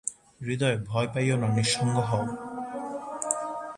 হৃদয়, 0.41 0.77
ভয় 0.87 1.07
পাইও 1.07 1.35
না, 1.37 1.47
নিঃসঙ্গ 1.47 1.95
হও। 2.09 2.25